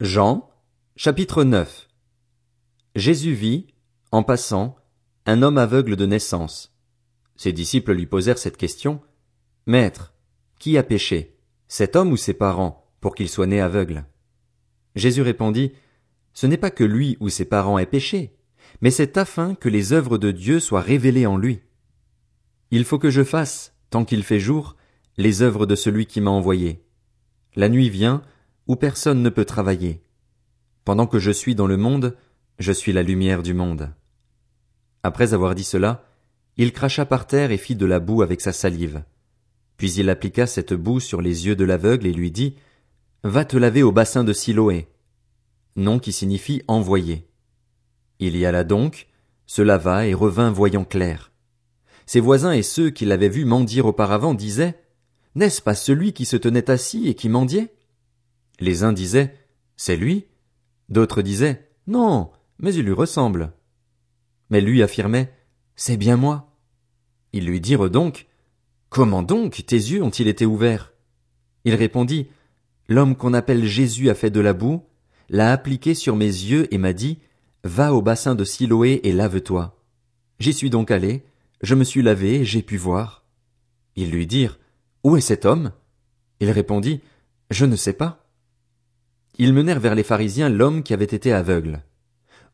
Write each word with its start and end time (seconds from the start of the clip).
Jean, 0.00 0.48
chapitre 0.94 1.42
9 1.42 1.88
Jésus 2.94 3.32
vit, 3.32 3.66
en 4.12 4.22
passant, 4.22 4.76
un 5.26 5.42
homme 5.42 5.58
aveugle 5.58 5.96
de 5.96 6.06
naissance. 6.06 6.72
Ses 7.34 7.52
disciples 7.52 7.94
lui 7.94 8.06
posèrent 8.06 8.38
cette 8.38 8.56
question. 8.56 9.00
Maître, 9.66 10.14
qui 10.60 10.78
a 10.78 10.84
péché, 10.84 11.36
cet 11.66 11.96
homme 11.96 12.12
ou 12.12 12.16
ses 12.16 12.34
parents, 12.34 12.88
pour 13.00 13.16
qu'il 13.16 13.28
soit 13.28 13.48
né 13.48 13.60
aveugle? 13.60 14.04
Jésus 14.94 15.22
répondit, 15.22 15.72
Ce 16.32 16.46
n'est 16.46 16.58
pas 16.58 16.70
que 16.70 16.84
lui 16.84 17.16
ou 17.18 17.28
ses 17.28 17.46
parents 17.46 17.76
aient 17.76 17.84
péché, 17.84 18.36
mais 18.80 18.92
c'est 18.92 19.16
afin 19.16 19.56
que 19.56 19.68
les 19.68 19.92
œuvres 19.92 20.16
de 20.16 20.30
Dieu 20.30 20.60
soient 20.60 20.80
révélées 20.80 21.26
en 21.26 21.36
lui. 21.36 21.60
Il 22.70 22.84
faut 22.84 23.00
que 23.00 23.10
je 23.10 23.24
fasse, 23.24 23.74
tant 23.90 24.04
qu'il 24.04 24.22
fait 24.22 24.38
jour, 24.38 24.76
les 25.16 25.42
œuvres 25.42 25.66
de 25.66 25.74
celui 25.74 26.06
qui 26.06 26.20
m'a 26.20 26.30
envoyé. 26.30 26.84
La 27.56 27.68
nuit 27.68 27.90
vient, 27.90 28.22
où 28.68 28.76
personne 28.76 29.22
ne 29.22 29.30
peut 29.30 29.46
travailler. 29.46 30.02
Pendant 30.84 31.06
que 31.06 31.18
je 31.18 31.30
suis 31.30 31.54
dans 31.54 31.66
le 31.66 31.78
monde, 31.78 32.16
je 32.58 32.72
suis 32.72 32.92
la 32.92 33.02
lumière 33.02 33.42
du 33.42 33.54
monde. 33.54 33.90
Après 35.02 35.32
avoir 35.34 35.54
dit 35.54 35.64
cela, 35.64 36.04
il 36.58 36.72
cracha 36.72 37.06
par 37.06 37.26
terre 37.26 37.50
et 37.50 37.56
fit 37.56 37.76
de 37.76 37.86
la 37.86 37.98
boue 37.98 38.22
avec 38.22 38.40
sa 38.40 38.52
salive. 38.52 39.02
Puis 39.76 39.92
il 39.92 40.10
appliqua 40.10 40.46
cette 40.46 40.74
boue 40.74 41.00
sur 41.00 41.22
les 41.22 41.46
yeux 41.46 41.56
de 41.56 41.64
l'aveugle 41.64 42.06
et 42.06 42.12
lui 42.12 42.30
dit, 42.30 42.56
Va 43.24 43.44
te 43.44 43.56
laver 43.56 43.82
au 43.82 43.92
bassin 43.92 44.22
de 44.22 44.32
Siloé. 44.32 44.88
Nom 45.76 45.98
qui 45.98 46.12
signifie 46.12 46.62
envoyé. 46.68 47.28
Il 48.18 48.36
y 48.36 48.44
alla 48.44 48.64
donc, 48.64 49.06
se 49.46 49.62
lava 49.62 50.06
et 50.06 50.14
revint 50.14 50.50
voyant 50.50 50.84
clair. 50.84 51.30
Ses 52.06 52.20
voisins 52.20 52.52
et 52.52 52.62
ceux 52.62 52.90
qui 52.90 53.04
l'avaient 53.04 53.28
vu 53.28 53.44
mendier 53.44 53.80
auparavant 53.80 54.34
disaient, 54.34 54.78
N'est-ce 55.36 55.62
pas 55.62 55.74
celui 55.74 56.12
qui 56.12 56.24
se 56.24 56.36
tenait 56.36 56.70
assis 56.70 57.08
et 57.08 57.14
qui 57.14 57.28
mendiait? 57.28 57.72
Les 58.58 58.82
uns 58.82 58.92
disaient 58.92 59.34
C'est 59.76 59.96
lui. 59.96 60.26
D'autres 60.88 61.22
disaient 61.22 61.68
Non, 61.86 62.30
mais 62.58 62.74
il 62.74 62.84
lui 62.84 62.92
ressemble. 62.92 63.52
Mais 64.50 64.60
lui 64.60 64.82
affirmait 64.82 65.32
C'est 65.76 65.96
bien 65.96 66.16
moi. 66.16 66.56
Ils 67.32 67.46
lui 67.46 67.60
dirent 67.60 67.90
donc 67.90 68.26
Comment 68.88 69.22
donc 69.22 69.64
tes 69.66 69.76
yeux 69.76 70.02
ont-ils 70.02 70.28
été 70.28 70.46
ouverts? 70.46 70.92
Il 71.64 71.74
répondit 71.74 72.28
L'homme 72.88 73.16
qu'on 73.16 73.34
appelle 73.34 73.66
Jésus 73.66 74.08
a 74.08 74.14
fait 74.14 74.30
de 74.30 74.40
la 74.40 74.54
boue, 74.54 74.82
l'a 75.28 75.52
appliqué 75.52 75.94
sur 75.94 76.16
mes 76.16 76.24
yeux 76.24 76.72
et 76.72 76.78
m'a 76.78 76.94
dit 76.94 77.18
Va 77.64 77.92
au 77.92 78.00
bassin 78.00 78.34
de 78.34 78.44
Siloé 78.44 79.00
et 79.04 79.12
lave-toi. 79.12 79.78
J'y 80.38 80.54
suis 80.54 80.70
donc 80.70 80.90
allé, 80.90 81.24
je 81.60 81.74
me 81.74 81.84
suis 81.84 82.02
lavé 82.02 82.36
et 82.36 82.44
j'ai 82.44 82.62
pu 82.62 82.78
voir. 82.78 83.24
Ils 83.94 84.10
lui 84.10 84.26
dirent 84.26 84.58
Où 85.04 85.16
est 85.16 85.20
cet 85.20 85.44
homme? 85.44 85.72
Il 86.40 86.50
répondit 86.50 87.02
Je 87.50 87.66
ne 87.66 87.76
sais 87.76 87.92
pas. 87.92 88.27
Ils 89.38 89.52
menèrent 89.52 89.78
vers 89.78 89.94
les 89.94 90.02
pharisiens 90.02 90.48
l'homme 90.48 90.82
qui 90.82 90.92
avait 90.92 91.04
été 91.04 91.32
aveugle. 91.32 91.84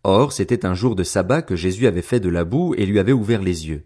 Or, 0.03 0.33
c'était 0.33 0.67
un 0.67 0.75
jour 0.75 0.95
de 0.95 1.03
sabbat 1.03 1.41
que 1.41 1.57
Jésus 1.57 1.87
avait 1.87 2.03
fait 2.03 2.21
de 2.21 2.29
la 2.29 2.45
boue 2.45 2.75
et 2.75 2.85
lui 2.85 2.99
avait 2.99 3.13
ouvert 3.13 3.41
les 3.41 3.69
yeux. 3.69 3.85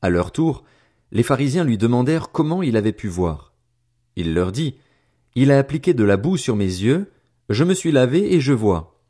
À 0.00 0.08
leur 0.08 0.32
tour, 0.32 0.64
les 1.12 1.22
pharisiens 1.22 1.64
lui 1.64 1.76
demandèrent 1.76 2.30
comment 2.30 2.62
il 2.62 2.78
avait 2.78 2.92
pu 2.92 3.08
voir. 3.08 3.52
Il 4.16 4.32
leur 4.32 4.52
dit, 4.52 4.76
Il 5.34 5.52
a 5.52 5.58
appliqué 5.58 5.92
de 5.92 6.02
la 6.02 6.16
boue 6.16 6.38
sur 6.38 6.56
mes 6.56 6.64
yeux, 6.64 7.12
je 7.50 7.62
me 7.62 7.74
suis 7.74 7.92
lavé 7.92 8.34
et 8.34 8.40
je 8.40 8.54
vois. 8.54 9.02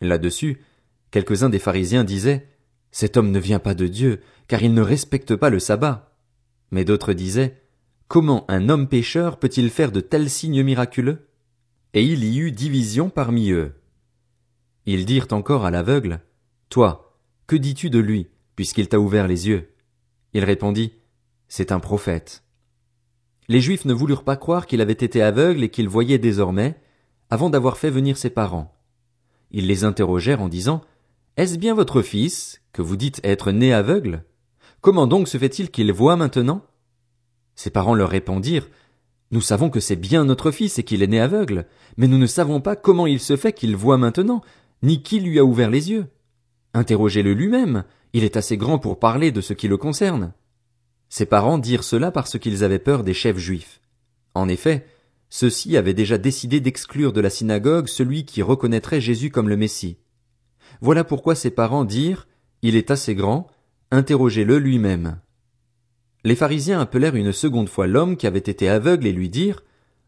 Là-dessus, 0.00 0.62
quelques-uns 1.10 1.50
des 1.50 1.58
pharisiens 1.58 2.04
disaient, 2.04 2.48
Cet 2.92 3.18
homme 3.18 3.30
ne 3.30 3.38
vient 3.38 3.58
pas 3.58 3.74
de 3.74 3.86
Dieu, 3.86 4.20
car 4.46 4.62
il 4.62 4.72
ne 4.72 4.80
respecte 4.80 5.36
pas 5.36 5.50
le 5.50 5.58
sabbat. 5.58 6.16
Mais 6.70 6.86
d'autres 6.86 7.12
disaient, 7.12 7.60
Comment 8.08 8.46
un 8.48 8.70
homme 8.70 8.88
pécheur 8.88 9.38
peut-il 9.38 9.68
faire 9.68 9.92
de 9.92 10.00
tels 10.00 10.30
signes 10.30 10.62
miraculeux? 10.62 11.27
Et 11.94 12.02
il 12.02 12.24
y 12.24 12.38
eut 12.38 12.52
division 12.52 13.10
parmi 13.10 13.50
eux. 13.50 13.74
Ils 14.86 15.04
dirent 15.04 15.28
encore 15.32 15.64
à 15.64 15.70
l'aveugle, 15.70 16.20
Toi, 16.68 17.16
que 17.46 17.56
dis-tu 17.56 17.90
de 17.90 17.98
lui, 17.98 18.28
puisqu'il 18.56 18.88
t'a 18.88 19.00
ouvert 19.00 19.26
les 19.26 19.48
yeux? 19.48 19.74
Il 20.34 20.44
répondit, 20.44 20.92
C'est 21.48 21.72
un 21.72 21.80
prophète. 21.80 22.42
Les 23.48 23.60
Juifs 23.60 23.86
ne 23.86 23.94
voulurent 23.94 24.24
pas 24.24 24.36
croire 24.36 24.66
qu'il 24.66 24.80
avait 24.80 24.92
été 24.92 25.22
aveugle 25.22 25.62
et 25.62 25.70
qu'il 25.70 25.88
voyait 25.88 26.18
désormais, 26.18 26.78
avant 27.30 27.50
d'avoir 27.50 27.78
fait 27.78 27.90
venir 27.90 28.18
ses 28.18 28.30
parents. 28.30 28.74
Ils 29.50 29.66
les 29.66 29.84
interrogèrent 29.84 30.42
en 30.42 30.48
disant, 30.48 30.82
Est-ce 31.36 31.58
bien 31.58 31.74
votre 31.74 32.02
fils, 32.02 32.62
que 32.72 32.82
vous 32.82 32.96
dites 32.96 33.20
être 33.24 33.50
né 33.50 33.72
aveugle? 33.72 34.24
Comment 34.80 35.06
donc 35.06 35.28
se 35.28 35.38
fait-il 35.38 35.70
qu'il 35.70 35.92
voit 35.92 36.16
maintenant? 36.16 36.64
Ses 37.54 37.70
parents 37.70 37.94
leur 37.94 38.10
répondirent, 38.10 38.68
nous 39.30 39.40
savons 39.40 39.68
que 39.68 39.80
c'est 39.80 39.96
bien 39.96 40.24
notre 40.24 40.50
fils 40.50 40.78
et 40.78 40.82
qu'il 40.82 41.02
est 41.02 41.08
né 41.08 41.20
aveugle, 41.20 41.66
mais 41.96 42.08
nous 42.08 42.18
ne 42.18 42.26
savons 42.26 42.60
pas 42.60 42.76
comment 42.76 43.06
il 43.06 43.20
se 43.20 43.36
fait 43.36 43.52
qu'il 43.52 43.76
voit 43.76 43.98
maintenant, 43.98 44.42
ni 44.82 45.02
qui 45.02 45.20
lui 45.20 45.38
a 45.38 45.44
ouvert 45.44 45.70
les 45.70 45.90
yeux. 45.90 46.06
Interrogez-le 46.72 47.34
lui-même, 47.34 47.84
il 48.12 48.24
est 48.24 48.36
assez 48.36 48.56
grand 48.56 48.78
pour 48.78 48.98
parler 48.98 49.30
de 49.32 49.40
ce 49.40 49.52
qui 49.52 49.68
le 49.68 49.76
concerne. 49.76 50.32
Ses 51.10 51.26
parents 51.26 51.58
dirent 51.58 51.84
cela 51.84 52.10
parce 52.10 52.38
qu'ils 52.38 52.64
avaient 52.64 52.78
peur 52.78 53.04
des 53.04 53.14
chefs 53.14 53.38
juifs. 53.38 53.80
En 54.34 54.48
effet, 54.48 54.86
ceux-ci 55.30 55.76
avaient 55.76 55.94
déjà 55.94 56.16
décidé 56.16 56.60
d'exclure 56.60 57.12
de 57.12 57.20
la 57.20 57.30
synagogue 57.30 57.88
celui 57.88 58.24
qui 58.24 58.42
reconnaîtrait 58.42 59.00
Jésus 59.00 59.30
comme 59.30 59.48
le 59.48 59.56
Messie. 59.56 59.98
Voilà 60.80 61.04
pourquoi 61.04 61.34
ses 61.34 61.50
parents 61.50 61.84
dirent, 61.84 62.26
il 62.62 62.76
est 62.76 62.90
assez 62.90 63.14
grand, 63.14 63.46
interrogez-le 63.90 64.58
lui-même. 64.58 65.18
Les 66.24 66.34
pharisiens 66.34 66.80
appelèrent 66.80 67.14
une 67.14 67.32
seconde 67.32 67.68
fois 67.68 67.86
l'homme 67.86 68.16
qui 68.16 68.26
avait 68.26 68.38
été 68.38 68.68
aveugle 68.68 69.06
et 69.06 69.12
lui 69.12 69.28
dirent, 69.28 69.62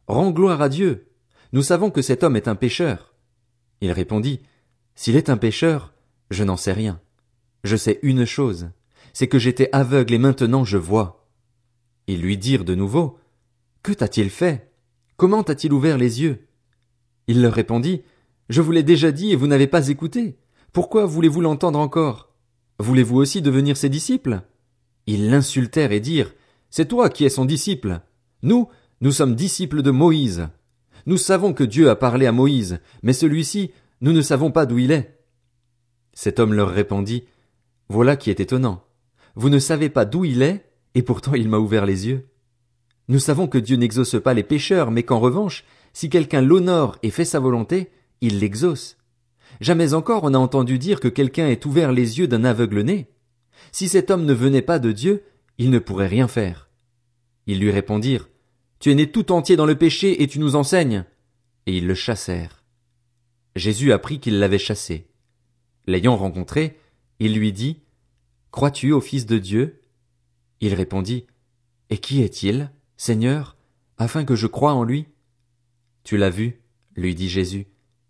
Rends 0.06 0.32
gloire 0.32 0.60
à 0.60 0.68
Dieu. 0.68 1.06
Nous 1.52 1.62
savons 1.62 1.90
que 1.90 2.02
cet 2.02 2.24
homme 2.24 2.36
est 2.36 2.48
un 2.48 2.56
pécheur. 2.56 3.14
Il 3.80 3.92
répondit, 3.92 4.40
S'il 4.94 5.16
est 5.16 5.30
un 5.30 5.36
pécheur, 5.36 5.94
je 6.30 6.44
n'en 6.44 6.56
sais 6.56 6.72
rien. 6.72 7.00
Je 7.62 7.76
sais 7.76 8.00
une 8.02 8.24
chose, 8.24 8.70
c'est 9.12 9.28
que 9.28 9.38
j'étais 9.38 9.68
aveugle 9.72 10.14
et 10.14 10.18
maintenant 10.18 10.64
je 10.64 10.78
vois. 10.78 11.28
Ils 12.06 12.20
lui 12.20 12.36
dirent 12.36 12.64
de 12.64 12.74
nouveau, 12.74 13.18
Que 13.82 13.92
t'a-t-il 13.92 14.30
fait? 14.30 14.72
Comment 15.16 15.42
t'a-t-il 15.42 15.72
ouvert 15.72 15.98
les 15.98 16.22
yeux? 16.22 16.48
Il 17.26 17.42
leur 17.42 17.52
répondit, 17.52 18.02
Je 18.48 18.62
vous 18.62 18.72
l'ai 18.72 18.82
déjà 18.82 19.12
dit 19.12 19.30
et 19.30 19.36
vous 19.36 19.46
n'avez 19.46 19.66
pas 19.66 19.88
écouté. 19.88 20.38
Pourquoi 20.72 21.06
voulez-vous 21.06 21.40
l'entendre 21.40 21.78
encore? 21.78 22.32
Voulez-vous 22.78 23.16
aussi 23.16 23.42
devenir 23.42 23.76
ses 23.76 23.88
disciples? 23.88 24.42
Ils 25.06 25.30
l'insultèrent 25.30 25.92
et 25.92 26.00
dirent, 26.00 26.34
C'est 26.70 26.88
toi 26.88 27.08
qui 27.08 27.24
es 27.24 27.30
son 27.30 27.44
disciple. 27.44 28.00
Nous, 28.42 28.68
nous 29.00 29.12
sommes 29.12 29.34
disciples 29.34 29.82
de 29.82 29.90
Moïse. 29.90 30.48
Nous 31.06 31.16
savons 31.16 31.52
que 31.52 31.64
Dieu 31.64 31.90
a 31.90 31.96
parlé 31.96 32.26
à 32.26 32.32
Moïse, 32.32 32.80
mais 33.02 33.12
celui-ci, 33.12 33.72
nous 34.00 34.12
ne 34.12 34.22
savons 34.22 34.50
pas 34.50 34.66
d'où 34.66 34.78
il 34.78 34.92
est. 34.92 35.18
Cet 36.12 36.38
homme 36.38 36.54
leur 36.54 36.70
répondit, 36.70 37.24
Voilà 37.88 38.16
qui 38.16 38.30
est 38.30 38.40
étonnant. 38.40 38.84
Vous 39.34 39.48
ne 39.48 39.58
savez 39.58 39.88
pas 39.88 40.04
d'où 40.04 40.24
il 40.24 40.42
est, 40.42 40.70
et 40.94 41.02
pourtant 41.02 41.34
il 41.34 41.48
m'a 41.48 41.58
ouvert 41.58 41.86
les 41.86 42.08
yeux. 42.08 42.28
Nous 43.08 43.18
savons 43.18 43.48
que 43.48 43.58
Dieu 43.58 43.76
n'exauce 43.76 44.16
pas 44.22 44.34
les 44.34 44.42
pécheurs, 44.42 44.90
mais 44.90 45.02
qu'en 45.02 45.18
revanche, 45.18 45.64
si 45.92 46.10
quelqu'un 46.10 46.42
l'honore 46.42 46.96
et 47.02 47.10
fait 47.10 47.24
sa 47.24 47.40
volonté, 47.40 47.90
il 48.20 48.38
l'exauce. 48.38 48.96
Jamais 49.60 49.94
encore 49.94 50.24
on 50.24 50.34
a 50.34 50.38
entendu 50.38 50.78
dire 50.78 51.00
que 51.00 51.08
quelqu'un 51.08 51.48
ait 51.48 51.66
ouvert 51.66 51.92
les 51.92 52.18
yeux 52.18 52.28
d'un 52.28 52.44
aveugle 52.44 52.82
né. 52.82 53.08
Si 53.72 53.88
cet 53.88 54.10
homme 54.10 54.24
ne 54.24 54.32
venait 54.32 54.62
pas 54.62 54.78
de 54.78 54.92
Dieu, 54.92 55.24
il 55.58 55.70
ne 55.70 55.78
pourrait 55.78 56.06
rien 56.06 56.28
faire. 56.28 56.68
Ils 57.46 57.60
lui 57.60 57.70
répondirent, 57.70 58.28
Tu 58.78 58.90
es 58.90 58.94
né 58.94 59.10
tout 59.10 59.32
entier 59.32 59.56
dans 59.56 59.66
le 59.66 59.76
péché 59.76 60.22
et 60.22 60.26
tu 60.26 60.38
nous 60.38 60.56
enseignes. 60.56 61.04
Et 61.66 61.76
ils 61.76 61.86
le 61.86 61.94
chassèrent. 61.94 62.64
Jésus 63.56 63.92
apprit 63.92 64.20
qu'ils 64.20 64.38
l'avaient 64.38 64.58
chassé. 64.58 65.06
L'ayant 65.86 66.16
rencontré, 66.16 66.78
il 67.18 67.34
lui 67.34 67.52
dit, 67.52 67.80
Crois-tu 68.50 68.92
au 68.92 69.00
Fils 69.00 69.26
de 69.26 69.38
Dieu? 69.38 69.80
Il 70.60 70.74
répondit, 70.74 71.26
Et 71.90 71.98
qui 71.98 72.22
est-il, 72.22 72.70
Seigneur, 72.96 73.56
afin 73.98 74.24
que 74.24 74.34
je 74.34 74.46
croie 74.46 74.72
en 74.72 74.84
lui? 74.84 75.06
Tu 76.04 76.16
l'as 76.16 76.30
vu, 76.30 76.60
lui 76.96 77.14
dit 77.14 77.28
Jésus, 77.28 77.66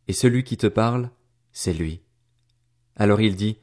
et 0.08 0.12
celui 0.12 0.44
qui 0.44 0.56
te 0.56 0.66
parle, 0.66 1.10
c'est 1.52 1.72
lui. 1.72 2.00
Alors 2.96 3.20
il 3.20 3.36
dit, 3.36 3.58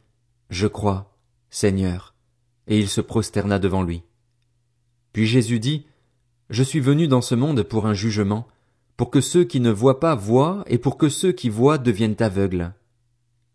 Je 0.49 0.67
crois, 0.67 1.16
Seigneur, 1.49 2.13
et 2.67 2.77
il 2.79 2.89
se 2.89 3.01
prosterna 3.01 3.59
devant 3.59 3.83
lui. 3.83 4.03
Puis 5.13 5.25
Jésus 5.25 5.59
dit, 5.59 5.85
Je 6.49 6.63
suis 6.63 6.79
venu 6.79 7.07
dans 7.07 7.21
ce 7.21 7.35
monde 7.35 7.63
pour 7.63 7.87
un 7.87 7.93
jugement, 7.93 8.47
pour 8.97 9.11
que 9.11 9.21
ceux 9.21 9.43
qui 9.43 9.59
ne 9.59 9.71
voient 9.71 9.99
pas 9.99 10.15
voient, 10.15 10.63
et 10.67 10.77
pour 10.77 10.97
que 10.97 11.09
ceux 11.09 11.31
qui 11.31 11.49
voient 11.49 11.77
deviennent 11.77 12.17
aveugles. 12.19 12.73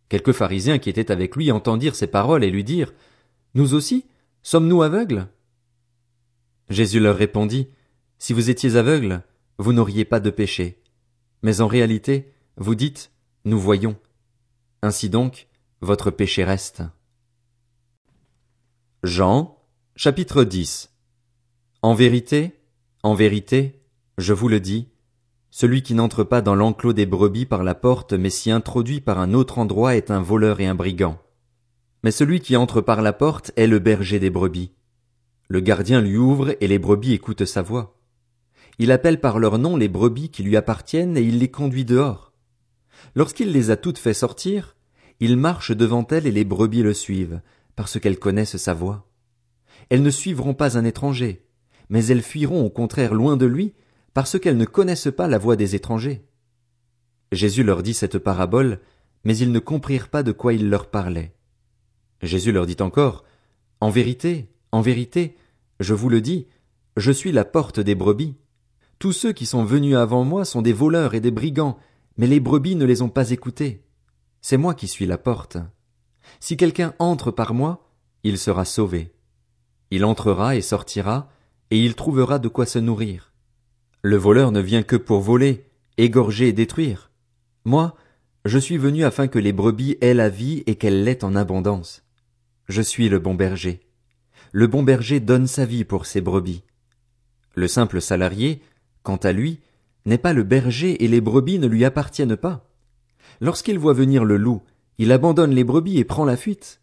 Quelques 0.09 0.33
pharisiens 0.33 0.79
qui 0.79 0.91
étaient 0.91 1.11
avec 1.11 1.37
lui 1.37 1.51
entendirent 1.53 1.95
ces 1.95 2.07
paroles 2.07 2.45
et 2.45 2.51
lui 2.51 2.65
dirent, 2.65 2.93
Nous 3.55 3.75
aussi, 3.75 4.07
sommes-nous 4.43 4.83
aveugles? 4.83 5.27
Jésus 6.69 7.01
leur 7.01 7.17
répondit, 7.17 7.69
Si 8.19 8.33
vous 8.33 8.51
étiez 8.51 8.77
aveugles, 8.77 9.23
vous 9.59 9.73
n'auriez 9.73 10.05
pas 10.05 10.21
de 10.21 10.31
péché. 10.31 10.83
Mais 11.43 11.61
en 11.61 11.67
réalité, 11.67 12.33
vous 12.57 12.75
dites, 12.75 13.11
Nous 13.45 13.59
voyons. 13.59 13.97
Ainsi 14.83 15.09
donc, 15.09 15.49
votre 15.81 16.11
péché 16.11 16.45
reste. 16.45 16.83
Jean, 19.05 19.59
chapitre 19.97 20.45
10 20.45 20.93
En 21.83 21.93
vérité, 21.93 22.61
en 23.03 23.15
vérité, 23.15 23.83
je 24.17 24.33
vous 24.33 24.47
le 24.47 24.61
dis, 24.61 24.91
Celui 25.51 25.83
qui 25.83 25.95
n'entre 25.95 26.23
pas 26.23 26.41
dans 26.41 26.55
l'enclos 26.55 26.93
des 26.93 27.05
brebis 27.05 27.45
par 27.45 27.65
la 27.65 27.75
porte, 27.75 28.13
mais 28.13 28.31
s'y 28.31 28.53
introduit 28.53 29.01
par 29.01 29.19
un 29.19 29.35
autre 29.35 29.59
endroit 29.59 29.97
est 29.97 30.13
un 30.13 30.23
voleur 30.23 30.61
et 30.61 30.69
un 30.69 30.77
brigand. 30.77 31.19
Mais 32.05 32.13
celui 32.13 32.39
qui 32.39 32.55
entre 32.55 32.81
par 32.81 33.03
la 33.03 33.13
porte 33.13 33.51
est 33.57 33.67
le 33.67 33.81
berger 33.81 34.21
des 34.21 34.31
brebis. 34.31 34.71
Le 35.49 35.59
gardien 35.59 36.01
lui 36.01 36.17
ouvre 36.17 36.55
et 36.61 36.69
les 36.69 36.79
brebis 36.79 37.15
écoutent 37.15 37.45
sa 37.45 37.61
voix. 37.61 37.99
Il 38.79 38.93
appelle 38.93 39.19
par 39.19 39.41
leur 39.41 39.59
nom 39.59 39.77
les 39.77 39.89
brebis 39.89 40.29
qui 40.29 40.45
lui 40.45 40.57
appartiennent 40.57 41.17
et 41.17 41.23
il 41.23 41.41
les 41.41 41.51
conduit 41.51 41.85
dehors. 41.85 42.33
Lorsqu'il 43.17 43.51
les 43.51 43.73
a 43.73 43.77
toutes 43.77 43.99
fait 43.99 44.15
sortir, 44.15 44.77
il 45.19 45.37
marche 45.37 45.73
devant 45.73 46.07
elles 46.07 46.29
et 46.29 46.33
les 46.33 46.45
brebis 46.45 46.85
le 46.85 46.95
suivent, 46.95 47.41
parce 47.77 47.99
qu'elles 47.99 48.19
connaissent 48.19 48.57
sa 48.57 48.75
voix. 48.75 49.09
Elles 49.89 50.03
ne 50.03 50.11
suivront 50.11 50.55
pas 50.55 50.79
un 50.79 50.85
étranger, 50.85 51.47
mais 51.89 52.07
elles 52.07 52.23
fuiront 52.23 52.65
au 52.65 52.71
contraire 52.71 53.15
loin 53.15 53.37
de 53.37 53.47
lui, 53.47 53.75
parce 54.15 54.39
qu'elles 54.39 54.57
ne 54.57 54.65
connaissent 54.65 55.13
pas 55.15 55.29
la 55.29 55.39
voix 55.39 55.57
des 55.57 55.75
étrangers. 55.75 56.25
Jésus 57.33 57.65
leur 57.65 57.83
dit 57.83 57.95
cette 57.95 58.19
parabole, 58.19 58.81
mais 59.25 59.37
ils 59.37 59.53
ne 59.53 59.59
comprirent 59.59 60.09
pas 60.09 60.23
de 60.23 60.33
quoi 60.33 60.53
il 60.53 60.69
leur 60.69 60.91
parlait. 60.91 61.35
Jésus 62.21 62.53
leur 62.53 62.67
dit 62.67 62.77
encore, 62.81 63.25
En 63.81 63.91
vérité, 63.91 64.49
en 64.71 64.81
vérité, 64.81 65.37
je 65.81 65.95
vous 65.95 66.09
le 66.09 66.21
dis, 66.21 66.47
je 66.97 67.11
suis 67.11 67.33
la 67.33 67.45
porte 67.45 67.81
des 67.81 67.95
brebis. 67.95 68.37
Tous 68.99 69.13
ceux 69.13 69.33
qui 69.33 69.47
sont 69.47 69.65
venus 69.65 69.97
avant 69.97 70.25
moi 70.25 70.45
sont 70.45 70.63
des 70.63 70.73
voleurs 70.73 71.15
et 71.15 71.21
des 71.21 71.31
brigands, 71.31 71.79
mais 72.17 72.27
les 72.27 72.41
brebis 72.41 72.77
ne 72.77 72.85
les 72.85 73.03
ont 73.03 73.09
pas 73.09 73.31
écoutés. 73.31 73.83
C'est 74.41 74.59
moi 74.59 74.75
qui 74.75 74.89
suis 74.89 75.07
la 75.07 75.19
porte. 75.19 75.57
Si 76.41 76.57
quelqu'un 76.57 76.95
entre 76.99 77.31
par 77.31 77.55
moi, 77.55 77.89
il 78.25 78.39
sera 78.39 78.65
sauvé. 78.65 79.13
Il 79.91 80.05
entrera 80.05 80.57
et 80.57 80.63
sortira, 80.63 81.31
et 81.71 81.79
il 81.79 81.95
trouvera 81.95 82.39
de 82.39 82.49
quoi 82.49 82.67
se 82.67 82.79
nourrir. 82.79 83.33
Le 84.03 84.17
voleur 84.17 84.53
ne 84.53 84.61
vient 84.61 84.83
que 84.83 84.97
pour 84.97 85.21
voler, 85.21 85.67
égorger 85.97 86.49
et 86.49 86.53
détruire. 86.53 87.11
Moi, 87.65 87.95
je 88.45 88.59
suis 88.59 88.77
venu 88.77 89.05
afin 89.05 89.29
que 89.29 89.39
les 89.39 89.53
brebis 89.53 89.97
aient 90.01 90.15
la 90.15 90.29
vie 90.29 90.65
et 90.67 90.75
qu'elles 90.75 91.05
l'aient 91.05 91.25
en 91.25 91.37
abondance. 91.37 92.03
Je 92.69 92.83
suis 92.83 93.09
le 93.09 93.19
bon 93.19 93.35
berger. 93.35 93.81
Le 94.51 94.67
bon 94.67 94.83
berger 94.83 95.21
donne 95.21 95.47
sa 95.47 95.65
vie 95.65 95.85
pour 95.85 96.07
ses 96.07 96.21
brebis. 96.21 96.63
Le 97.55 97.69
simple 97.69 98.01
salarié, 98.01 98.63
quant 99.03 99.17
à 99.17 99.33
lui, 99.33 99.61
n'est 100.05 100.19
pas 100.19 100.33
le 100.33 100.43
berger 100.43 101.05
et 101.05 101.09
les 101.09 101.21
brebis 101.21 101.59
ne 101.59 101.67
lui 101.67 101.85
appartiennent 101.85 102.37
pas. 102.37 102.69
Lorsqu'il 103.41 103.79
voit 103.79 103.93
venir 103.93 104.25
le 104.25 104.37
loup, 104.37 104.63
il 104.99 105.13
abandonne 105.13 105.53
les 105.53 105.65
brebis 105.65 105.99
et 105.99 106.05
prend 106.05 106.25
la 106.25 106.37
fuite. 106.37 106.81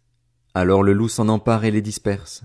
Alors 0.54 0.82
le 0.82 0.92
loup 0.92 1.08
s'en 1.08 1.28
empare 1.28 1.64
et 1.64 1.70
les 1.70 1.82
disperse. 1.82 2.42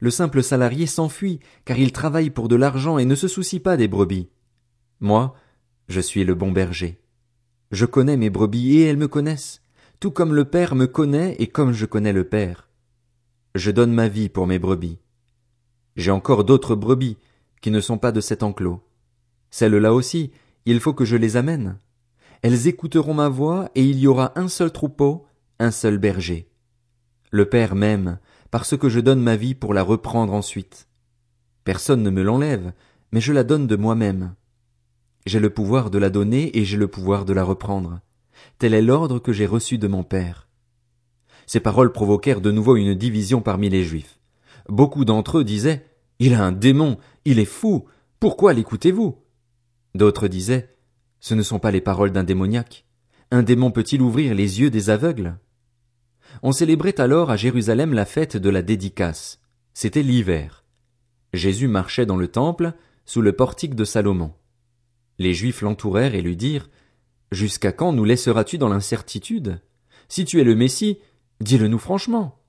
Le 0.00 0.10
simple 0.10 0.42
salarié 0.42 0.86
s'enfuit, 0.86 1.40
car 1.64 1.78
il 1.78 1.92
travaille 1.92 2.30
pour 2.30 2.48
de 2.48 2.56
l'argent 2.56 2.98
et 2.98 3.04
ne 3.04 3.14
se 3.14 3.28
soucie 3.28 3.60
pas 3.60 3.76
des 3.76 3.88
brebis. 3.88 4.28
Moi, 5.00 5.34
je 5.88 6.00
suis 6.00 6.24
le 6.24 6.34
bon 6.34 6.52
berger. 6.52 7.00
Je 7.70 7.84
connais 7.84 8.16
mes 8.16 8.30
brebis 8.30 8.78
et 8.78 8.84
elles 8.84 8.96
me 8.96 9.08
connaissent, 9.08 9.60
tout 10.00 10.10
comme 10.10 10.34
le 10.34 10.44
Père 10.44 10.74
me 10.74 10.86
connaît 10.86 11.36
et 11.38 11.48
comme 11.48 11.72
je 11.72 11.86
connais 11.86 12.12
le 12.12 12.24
Père. 12.24 12.68
Je 13.54 13.70
donne 13.70 13.92
ma 13.92 14.08
vie 14.08 14.28
pour 14.28 14.46
mes 14.46 14.58
brebis. 14.58 14.98
J'ai 15.96 16.12
encore 16.12 16.44
d'autres 16.44 16.76
brebis 16.76 17.16
qui 17.60 17.70
ne 17.70 17.80
sont 17.80 17.98
pas 17.98 18.12
de 18.12 18.20
cet 18.20 18.42
enclos. 18.42 18.80
Celles-là 19.50 19.92
aussi, 19.92 20.30
il 20.64 20.80
faut 20.80 20.94
que 20.94 21.04
je 21.04 21.16
les 21.16 21.36
amène. 21.36 21.78
Elles 22.42 22.68
écouteront 22.68 23.14
ma 23.14 23.28
voix, 23.28 23.70
et 23.74 23.84
il 23.84 23.98
y 23.98 24.06
aura 24.06 24.32
un 24.38 24.48
seul 24.48 24.70
troupeau, 24.70 25.26
un 25.58 25.70
seul 25.70 25.98
berger. 25.98 26.48
Le 27.30 27.48
Père 27.48 27.74
m'aime, 27.74 28.18
parce 28.50 28.76
que 28.76 28.88
je 28.88 29.00
donne 29.00 29.20
ma 29.20 29.36
vie 29.36 29.54
pour 29.54 29.74
la 29.74 29.82
reprendre 29.82 30.32
ensuite. 30.32 30.88
Personne 31.64 32.02
ne 32.02 32.10
me 32.10 32.22
l'enlève, 32.22 32.72
mais 33.12 33.20
je 33.20 33.32
la 33.32 33.44
donne 33.44 33.66
de 33.66 33.76
moi-même. 33.76 34.34
J'ai 35.26 35.40
le 35.40 35.50
pouvoir 35.50 35.90
de 35.90 35.98
la 35.98 36.10
donner 36.10 36.56
et 36.56 36.64
j'ai 36.64 36.76
le 36.76 36.88
pouvoir 36.88 37.24
de 37.24 37.32
la 37.32 37.44
reprendre. 37.44 38.00
Tel 38.58 38.72
est 38.72 38.82
l'ordre 38.82 39.18
que 39.18 39.32
j'ai 39.32 39.46
reçu 39.46 39.76
de 39.76 39.88
mon 39.88 40.02
Père. 40.02 40.48
Ces 41.46 41.60
paroles 41.60 41.92
provoquèrent 41.92 42.40
de 42.40 42.50
nouveau 42.50 42.76
une 42.76 42.94
division 42.94 43.40
parmi 43.40 43.68
les 43.68 43.84
Juifs. 43.84 44.18
Beaucoup 44.68 45.04
d'entre 45.04 45.38
eux 45.38 45.44
disaient 45.44 45.84
Il 46.18 46.34
a 46.34 46.44
un 46.44 46.52
démon, 46.52 46.98
il 47.24 47.38
est 47.38 47.44
fou, 47.44 47.86
pourquoi 48.20 48.52
l'écoutez-vous? 48.52 49.18
D'autres 49.94 50.28
disaient, 50.28 50.74
ce 51.20 51.34
ne 51.34 51.42
sont 51.42 51.58
pas 51.58 51.70
les 51.70 51.80
paroles 51.80 52.12
d'un 52.12 52.24
démoniaque. 52.24 52.84
Un 53.30 53.42
démon 53.42 53.70
peut-il 53.70 54.00
ouvrir 54.00 54.34
les 54.34 54.60
yeux 54.60 54.70
des 54.70 54.90
aveugles? 54.90 55.36
On 56.42 56.52
célébrait 56.52 57.00
alors 57.00 57.30
à 57.30 57.36
Jérusalem 57.36 57.92
la 57.92 58.04
fête 58.04 58.36
de 58.36 58.50
la 58.50 58.62
dédicace. 58.62 59.40
C'était 59.74 60.02
l'hiver. 60.02 60.64
Jésus 61.32 61.68
marchait 61.68 62.06
dans 62.06 62.16
le 62.16 62.28
temple, 62.28 62.72
sous 63.04 63.20
le 63.20 63.32
portique 63.32 63.74
de 63.74 63.84
Salomon. 63.84 64.32
Les 65.18 65.34
Juifs 65.34 65.62
l'entourèrent 65.62 66.14
et 66.14 66.22
lui 66.22 66.36
dirent, 66.36 66.68
Jusqu'à 67.32 67.72
quand 67.72 67.92
nous 67.92 68.04
laisseras-tu 68.04 68.56
dans 68.56 68.68
l'incertitude? 68.68 69.60
Si 70.08 70.24
tu 70.24 70.40
es 70.40 70.44
le 70.44 70.54
Messie, 70.54 70.98
dis-le 71.40 71.68
nous 71.68 71.78
franchement. 71.78 72.40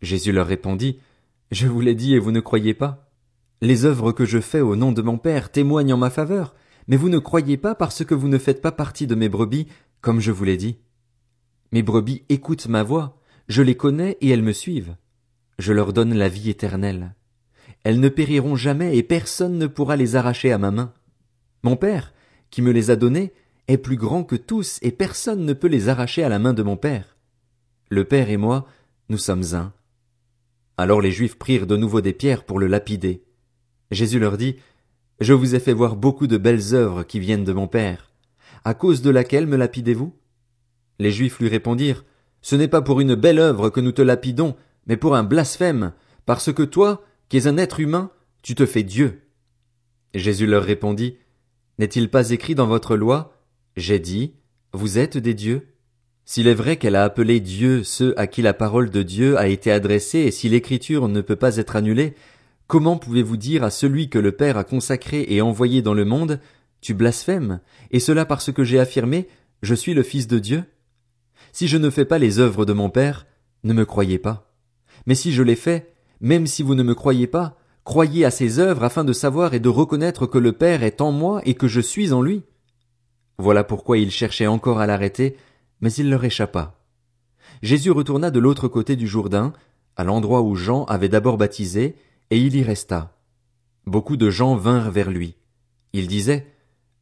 Jésus 0.00 0.32
leur 0.32 0.46
répondit, 0.46 0.98
Je 1.50 1.66
vous 1.66 1.80
l'ai 1.80 1.94
dit 1.94 2.14
et 2.14 2.18
vous 2.18 2.32
ne 2.32 2.40
croyez 2.40 2.72
pas. 2.72 3.10
Les 3.60 3.84
œuvres 3.84 4.12
que 4.12 4.24
je 4.24 4.38
fais 4.38 4.60
au 4.60 4.76
nom 4.76 4.92
de 4.92 5.02
mon 5.02 5.18
Père 5.18 5.50
témoignent 5.50 5.94
en 5.94 5.98
ma 5.98 6.10
faveur, 6.10 6.54
mais 6.88 6.96
vous 6.96 7.10
ne 7.10 7.18
croyez 7.18 7.56
pas 7.56 7.74
parce 7.74 8.04
que 8.04 8.14
vous 8.14 8.28
ne 8.28 8.38
faites 8.38 8.60
pas 8.60 8.72
partie 8.72 9.06
de 9.06 9.14
mes 9.14 9.28
brebis, 9.28 9.68
comme 10.00 10.20
je 10.20 10.32
vous 10.32 10.44
l'ai 10.44 10.56
dit. 10.56 10.78
Mes 11.70 11.82
brebis 11.82 12.24
écoutent 12.28 12.66
ma 12.66 12.82
voix, 12.82 13.20
je 13.46 13.62
les 13.62 13.76
connais 13.76 14.16
et 14.20 14.30
elles 14.30 14.42
me 14.42 14.52
suivent. 14.52 14.96
Je 15.58 15.72
leur 15.72 15.92
donne 15.92 16.14
la 16.14 16.28
vie 16.28 16.50
éternelle. 16.50 17.14
Elles 17.84 18.00
ne 18.00 18.08
périront 18.08 18.56
jamais 18.56 18.96
et 18.96 19.02
personne 19.02 19.58
ne 19.58 19.66
pourra 19.66 19.96
les 19.96 20.16
arracher 20.16 20.50
à 20.50 20.58
ma 20.58 20.70
main. 20.70 20.92
Mon 21.62 21.76
Père, 21.76 22.14
qui 22.50 22.62
me 22.62 22.72
les 22.72 22.90
a 22.90 22.96
donnés, 22.96 23.32
est 23.66 23.78
plus 23.78 23.96
grand 23.96 24.24
que 24.24 24.36
tous 24.36 24.78
et 24.80 24.92
personne 24.92 25.44
ne 25.44 25.52
peut 25.52 25.68
les 25.68 25.88
arracher 25.88 26.22
à 26.22 26.28
la 26.28 26.38
main 26.38 26.54
de 26.54 26.62
mon 26.62 26.76
Père. 26.76 27.16
Le 27.90 28.04
Père 28.04 28.30
et 28.30 28.36
moi, 28.36 28.66
nous 29.10 29.18
sommes 29.18 29.44
un. 29.52 29.72
Alors 30.78 31.00
les 31.00 31.12
Juifs 31.12 31.38
prirent 31.38 31.66
de 31.66 31.76
nouveau 31.76 32.00
des 32.00 32.12
pierres 32.12 32.44
pour 32.44 32.58
le 32.58 32.66
lapider. 32.66 33.24
Jésus 33.90 34.18
leur 34.18 34.38
dit, 34.38 34.56
Je 35.20 35.32
vous 35.32 35.56
ai 35.56 35.58
fait 35.58 35.72
voir 35.72 35.96
beaucoup 35.96 36.28
de 36.28 36.36
belles 36.36 36.74
œuvres 36.74 37.02
qui 37.02 37.18
viennent 37.18 37.44
de 37.44 37.52
mon 37.52 37.66
Père. 37.66 38.12
À 38.64 38.74
cause 38.74 39.02
de 39.02 39.10
laquelle 39.10 39.48
me 39.48 39.56
lapidez-vous? 39.56 40.14
Les 41.00 41.10
Juifs 41.10 41.40
lui 41.40 41.48
répondirent, 41.48 42.04
Ce 42.40 42.54
n'est 42.54 42.68
pas 42.68 42.82
pour 42.82 43.00
une 43.00 43.16
belle 43.16 43.40
œuvre 43.40 43.68
que 43.68 43.80
nous 43.80 43.90
te 43.90 44.02
lapidons, 44.02 44.54
mais 44.86 44.96
pour 44.96 45.16
un 45.16 45.24
blasphème, 45.24 45.92
parce 46.24 46.52
que 46.52 46.62
toi, 46.62 47.04
qui 47.28 47.36
es 47.36 47.48
un 47.48 47.56
être 47.56 47.80
humain, 47.80 48.12
tu 48.42 48.54
te 48.54 48.64
fais 48.64 48.84
Dieu. 48.84 49.22
Jésus 50.14 50.46
leur 50.46 50.62
répondit, 50.62 51.16
N'est-il 51.80 52.10
pas 52.10 52.30
écrit 52.30 52.54
dans 52.54 52.68
votre 52.68 52.96
loi, 52.96 53.34
J'ai 53.76 53.98
dit, 53.98 54.34
Vous 54.72 54.98
êtes 54.98 55.18
des 55.18 55.34
dieux? 55.34 55.66
S'il 56.24 56.46
est 56.46 56.54
vrai 56.54 56.76
qu'elle 56.76 56.94
a 56.94 57.02
appelé 57.02 57.40
Dieu 57.40 57.82
ceux 57.82 58.16
à 58.20 58.28
qui 58.28 58.42
la 58.42 58.54
parole 58.54 58.90
de 58.90 59.02
Dieu 59.02 59.36
a 59.36 59.48
été 59.48 59.72
adressée 59.72 60.20
et 60.20 60.30
si 60.30 60.48
l'écriture 60.48 61.08
ne 61.08 61.22
peut 61.22 61.36
pas 61.36 61.56
être 61.56 61.74
annulée, 61.74 62.14
Comment 62.68 62.98
pouvez-vous 62.98 63.38
dire 63.38 63.64
à 63.64 63.70
celui 63.70 64.10
que 64.10 64.18
le 64.18 64.30
Père 64.30 64.58
a 64.58 64.62
consacré 64.62 65.24
et 65.30 65.40
envoyé 65.40 65.80
dans 65.80 65.94
le 65.94 66.04
monde, 66.04 66.38
Tu 66.82 66.92
blasphèmes, 66.92 67.60
et 67.90 67.98
cela 67.98 68.26
parce 68.26 68.52
que 68.52 68.62
j'ai 68.62 68.78
affirmé, 68.78 69.26
Je 69.62 69.74
suis 69.74 69.94
le 69.94 70.02
Fils 70.02 70.28
de 70.28 70.38
Dieu? 70.38 70.64
Si 71.50 71.66
je 71.66 71.78
ne 71.78 71.88
fais 71.88 72.04
pas 72.04 72.18
les 72.18 72.38
œuvres 72.40 72.66
de 72.66 72.74
mon 72.74 72.90
Père, 72.90 73.26
ne 73.64 73.72
me 73.72 73.86
croyez 73.86 74.18
pas. 74.18 74.52
Mais 75.06 75.14
si 75.14 75.32
je 75.32 75.42
les 75.42 75.56
fais, 75.56 75.94
même 76.20 76.46
si 76.46 76.62
vous 76.62 76.74
ne 76.74 76.82
me 76.82 76.94
croyez 76.94 77.26
pas, 77.26 77.56
croyez 77.84 78.26
à 78.26 78.30
ces 78.30 78.58
œuvres 78.58 78.84
afin 78.84 79.02
de 79.02 79.14
savoir 79.14 79.54
et 79.54 79.60
de 79.60 79.70
reconnaître 79.70 80.26
que 80.26 80.36
le 80.36 80.52
Père 80.52 80.82
est 80.82 81.00
en 81.00 81.10
moi 81.10 81.40
et 81.46 81.54
que 81.54 81.68
je 81.68 81.80
suis 81.80 82.12
en 82.12 82.20
lui. 82.20 82.42
Voilà 83.38 83.64
pourquoi 83.64 83.96
il 83.96 84.10
cherchait 84.10 84.46
encore 84.46 84.78
à 84.78 84.86
l'arrêter, 84.86 85.38
mais 85.80 85.92
il 85.94 86.10
leur 86.10 86.22
échappa. 86.22 86.78
Jésus 87.62 87.92
retourna 87.92 88.30
de 88.30 88.38
l'autre 88.38 88.68
côté 88.68 88.94
du 88.94 89.08
Jourdain, 89.08 89.54
à 89.96 90.04
l'endroit 90.04 90.42
où 90.42 90.54
Jean 90.54 90.84
avait 90.84 91.08
d'abord 91.08 91.38
baptisé, 91.38 91.96
et 92.30 92.38
il 92.38 92.54
y 92.56 92.62
resta. 92.62 93.16
Beaucoup 93.86 94.16
de 94.16 94.28
gens 94.28 94.54
vinrent 94.54 94.90
vers 94.90 95.10
lui. 95.10 95.36
Ils 95.94 96.08
disaient, 96.08 96.46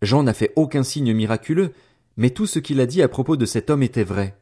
Jean 0.03 0.23
n'a 0.23 0.35
fait 0.35 0.53
aucun 0.55 0.85
signe 0.85 1.13
miraculeux, 1.13 1.73
mais 2.17 2.31
tout 2.31 2.47
ce 2.47 2.61
qu'il 2.61 2.81
a 2.81 2.87
dit 2.87 3.03
à 3.03 3.09
propos 3.09 3.37
de 3.37 3.47
cet 3.47 3.71
homme 3.71 3.83
était 3.83 4.05
vrai. 4.05 4.39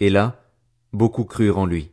Et 0.00 0.10
là, 0.10 0.44
beaucoup 0.92 1.24
crurent 1.24 1.58
en 1.58 1.66
lui. 1.66 1.91